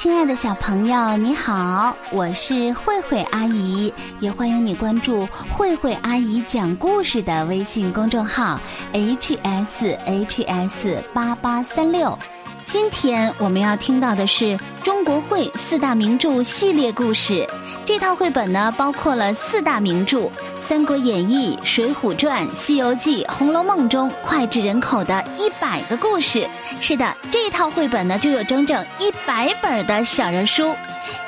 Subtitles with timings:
[0.00, 8.58] 亲爱的小朋友，你好，我是慧慧阿姨，也欢迎你关注慧慧阿姨讲故事的微信公众号
[8.94, 12.18] h s h s 八八三六。
[12.64, 17.46] 今天我们要听到的是中国会四大名著系列故事。
[17.90, 20.18] 这套绘本呢，包括了四大名著
[20.60, 26.48] 《三国演义》《水浒传》《西游记》《红楼梦》中脍炙人口的一百个故事。
[26.80, 30.72] 是的，这套绘本呢，就有整整一百本的小人书。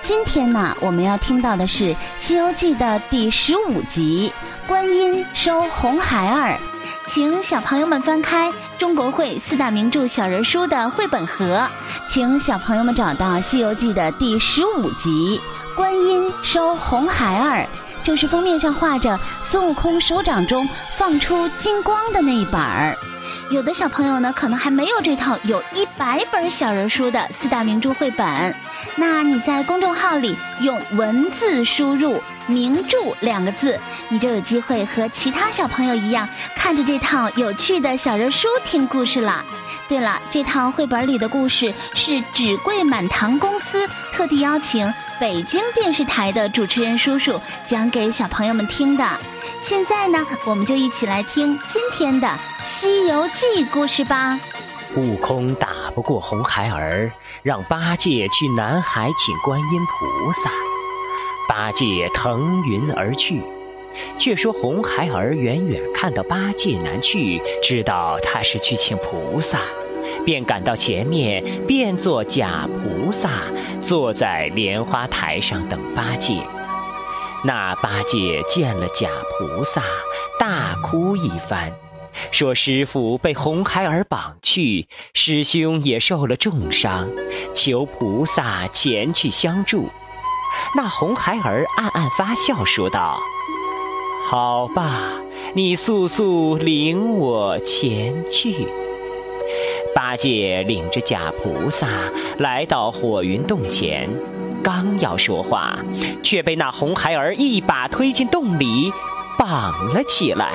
[0.00, 4.32] 今天呢，我们要听到的是《西游记》的第十五集
[4.68, 6.52] 《观音收红孩儿》。
[7.04, 11.68] 请小朋友们翻开中国绘四大名著小人书的绘本盒，
[12.06, 15.40] 请小朋友们找到《西游记》的第十五集
[15.74, 17.60] 《观音收红孩儿》，
[18.04, 22.96] 就是封面上画着孙悟空手掌中放出金光的那一本儿。
[23.50, 28.54] 有的小朋友呢，可能还没有这套有一百本小人书的四大名著绘本。
[28.96, 39.44] 那你在公众号里用文字输入“名著”两个字，你就有机会和其他小朋友一样，看着这套有趣的小人书听故事了。
[39.88, 44.90] 对了，这套绘本里的故事是纸贵满堂公司特地邀请
[45.20, 49.04] 北京电视台的主持人叔叔讲给小朋友们听的。
[49.60, 52.26] 现在呢，我们就一起来听今天的
[52.64, 54.38] 《西游记》故事吧。
[54.94, 57.10] 悟空打不过红孩儿，
[57.42, 60.50] 让八戒去南海请观音菩萨。
[61.48, 63.40] 八戒腾云而去，
[64.18, 69.60] 却说红孩儿远远看到八戒南去，知道他是去请菩萨，
[70.24, 73.30] 便赶到前面，变作假菩萨，
[73.82, 76.42] 坐在莲花台上等八戒。
[77.44, 79.82] 那八戒见了假菩萨，
[80.38, 81.72] 大哭一番，
[82.30, 87.08] 说：“师傅被红孩儿绑去，师兄也受了重伤，
[87.54, 89.88] 求菩萨前去相助。”
[90.76, 93.18] 那红孩儿暗暗发笑，说道
[94.28, 95.12] ：“好吧，
[95.54, 98.66] 你速速领我前去。”
[99.94, 101.86] 八戒领着假菩萨
[102.38, 104.08] 来到火云洞前。
[104.62, 105.76] 刚要说话，
[106.22, 108.92] 却被那红孩儿一把推进洞里，
[109.38, 110.52] 绑了起来。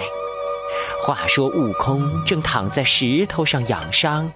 [1.08, 4.30] 话说悟空正躺在石头上养伤，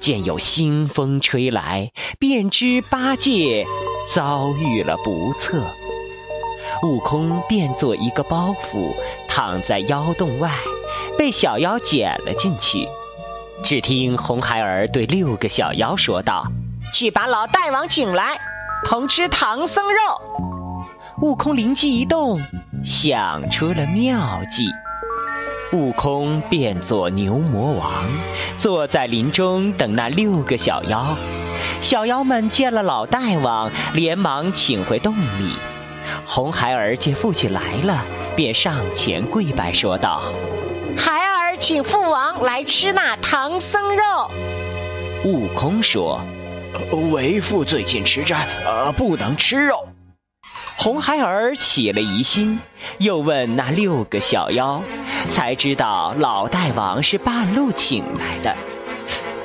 [0.00, 3.66] 见有腥风吹来，便知八戒
[4.08, 5.62] 遭遇了不测。
[6.82, 8.94] 悟空变作一个包袱，
[9.28, 10.50] 躺在妖洞外，
[11.18, 12.88] 被小妖捡了进去。
[13.62, 16.46] 只听红孩儿对六个小妖说道
[16.94, 18.38] ：“去把老大王请来。”
[18.88, 19.98] 同吃唐僧肉，
[21.20, 22.40] 悟空灵机一动，
[22.82, 24.64] 想出了妙计。
[25.74, 28.04] 悟空变作牛魔王，
[28.60, 31.16] 坐在林中等那六个小妖。
[31.80, 35.56] 小妖们见了老大王，连忙请回洞里。
[36.24, 38.04] 红孩儿见父亲来了，
[38.36, 40.22] 便上前跪拜说道
[40.96, 44.30] ：“孩儿请父王来吃那唐僧肉。”
[45.26, 46.20] 悟空说。
[47.12, 49.88] 为父最近吃斋，呃，不能吃肉。
[50.76, 52.60] 红孩儿起了疑心，
[52.98, 54.82] 又问那六个小妖，
[55.30, 58.56] 才知道老大王是半路请来的。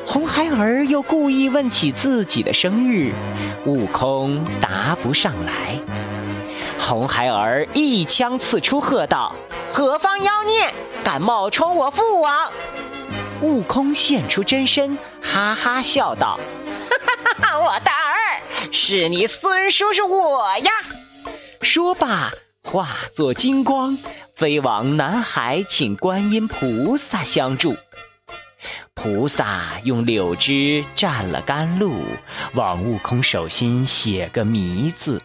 [0.05, 3.11] 红孩儿又故意问起自己的生日，
[3.65, 5.79] 悟空答不上来。
[6.79, 9.35] 红孩儿一枪刺出，喝道
[9.71, 10.73] ：“何方妖孽，
[11.03, 12.51] 敢冒充我父王？”
[13.41, 16.39] 悟空现出真身，哈哈笑道。
[16.89, 20.71] 哈哈哈我的儿，是你孙叔叔我呀！
[21.61, 22.31] 说罢，
[22.63, 23.97] 化作金光，
[24.35, 27.75] 飞往南海，请观音菩萨相助。
[28.93, 32.03] 菩萨用柳枝蘸了甘露，
[32.53, 35.23] 往悟空手心写个迷字，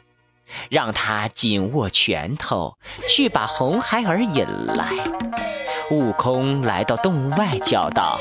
[0.70, 2.78] 让他紧握拳头，
[3.08, 4.90] 去把红孩儿引来。
[5.90, 8.18] 悟空来到洞外，叫道：“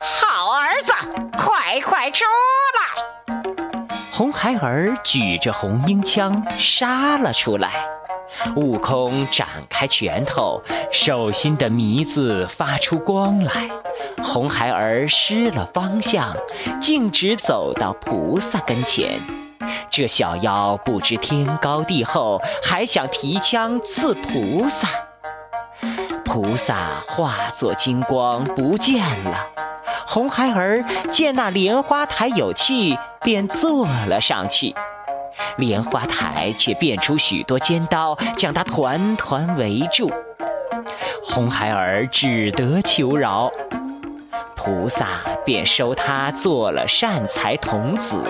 [0.00, 0.92] 好儿子，
[1.36, 2.24] 快快出
[2.78, 3.36] 来！”
[4.12, 7.86] 红孩儿举着红缨枪杀了出来，
[8.54, 10.62] 悟空展开拳头，
[10.92, 13.68] 手心的迷字发出光来。
[14.22, 16.34] 红孩儿失了方向，
[16.80, 19.18] 径直走到菩萨跟前。
[19.90, 24.88] 这小妖不知天高地厚，还想提枪刺菩萨。
[26.24, 29.46] 菩萨化作金光不见了。
[30.06, 34.74] 红孩儿见那莲花台有趣，便坐了上去。
[35.58, 40.10] 莲花台却变出许多尖刀，将他团团围住。
[41.22, 43.50] 红孩儿只得求饶，
[44.54, 48.22] 菩萨便收他做了善财童子。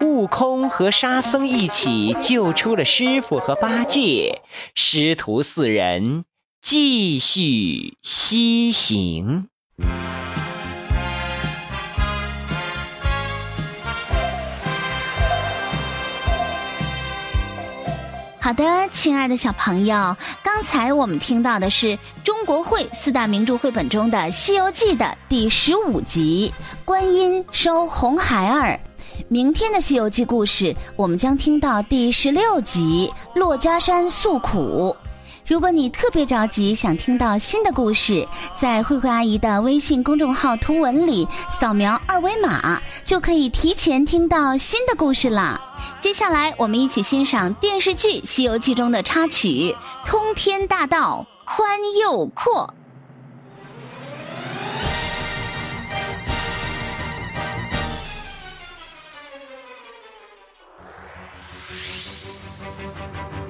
[0.00, 4.42] 悟空和沙僧一起救出了师傅和八戒，
[4.74, 6.24] 师徒四人
[6.62, 9.48] 继续西行。
[18.42, 26.50] 好的，亲爱的小朋友，刚才我们听到的是中国会四大名著绘本中的《西游记》的第十五集
[26.86, 28.72] 《观音收红孩儿》。
[29.28, 34.96] 明天的《西游记》故事，我们将听到第十六集《珞珈山诉苦》。
[35.46, 45.60] 如果你特别着急想听到新的故事在慧慧阿姨的微信公众号图文里扫描二维码就可以提前听到新的故事啦
[46.00, 52.74] 接下来我们一起欣赏电视剧西游记中的插曲通天大道宽又阔。